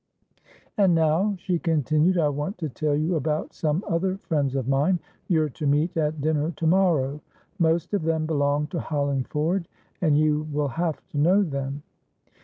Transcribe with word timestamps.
"And 0.79 0.95
now," 0.95 1.35
she 1.37 1.59
continued, 1.59 2.17
"I 2.17 2.27
want 2.29 2.57
to 2.57 2.69
tell 2.69 2.95
you 2.95 3.17
about 3.17 3.53
some 3.53 3.83
other 3.87 4.17
friends 4.17 4.55
of 4.55 4.67
mine 4.67 4.97
you're 5.27 5.47
to 5.49 5.67
meet 5.67 5.95
at 5.95 6.21
dinner 6.21 6.49
tomorrow. 6.57 7.21
Most 7.59 7.93
of 7.93 8.01
them 8.01 8.25
belong 8.25 8.65
to 8.69 8.79
Hollingford, 8.79 9.67
and 10.01 10.17
you 10.17 10.47
will 10.51 10.69
have 10.69 11.07
to 11.09 11.19
know 11.19 11.43
them." 11.43 11.83